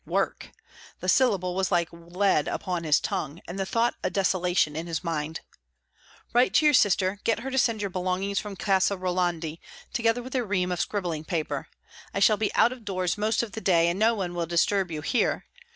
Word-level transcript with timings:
Work! 0.07 0.49
The 0.99 1.07
syllable 1.07 1.53
was 1.53 1.71
like 1.71 1.87
lead 1.91 2.47
upon 2.47 2.85
his 2.85 2.99
tongue, 2.99 3.39
and 3.47 3.59
the 3.59 3.67
thought 3.67 3.93
a 4.01 4.09
desolation 4.09 4.75
in 4.75 4.87
his 4.87 5.03
mind. 5.03 5.41
"Write 6.33 6.55
to 6.55 6.65
your 6.65 6.73
sister; 6.73 7.19
get 7.23 7.41
her 7.41 7.51
to 7.51 7.57
send 7.59 7.81
your 7.81 7.91
belongings 7.91 8.39
from 8.39 8.55
Casa 8.55 8.97
Rolandi, 8.97 9.59
together 9.93 10.23
with 10.23 10.33
a 10.33 10.43
ream 10.43 10.71
of 10.71 10.81
scribbling 10.81 11.23
paper. 11.23 11.67
I 12.15 12.19
shall 12.19 12.37
be 12.37 12.51
out 12.55 12.71
of 12.71 12.83
doors 12.83 13.15
most 13.15 13.43
of 13.43 13.51
the 13.51 13.61
day, 13.61 13.89
and 13.89 13.99
no 13.99 14.15
one 14.15 14.33
will 14.33 14.47
disturb 14.47 14.89
you 14.89 15.01
here. 15.01 15.45